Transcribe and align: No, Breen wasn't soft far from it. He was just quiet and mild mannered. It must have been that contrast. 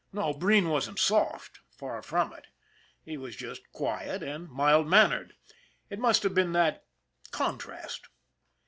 No, 0.11 0.33
Breen 0.33 0.67
wasn't 0.69 0.97
soft 0.97 1.59
far 1.69 2.01
from 2.01 2.33
it. 2.33 2.47
He 3.03 3.17
was 3.17 3.35
just 3.35 3.71
quiet 3.71 4.23
and 4.23 4.49
mild 4.49 4.87
mannered. 4.87 5.33
It 5.91 5.99
must 5.99 6.23
have 6.23 6.33
been 6.33 6.53
that 6.53 6.87
contrast. 7.29 8.07